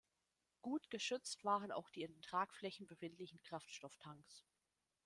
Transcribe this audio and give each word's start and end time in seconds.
Gut 0.63 0.89
geschützt 0.89 1.45
waren 1.45 1.71
auch 1.71 1.87
die 1.91 2.01
in 2.01 2.11
den 2.11 2.23
Tragflächen 2.23 2.87
befindlichen 2.87 3.39
Kraftstofftanks. 3.43 4.43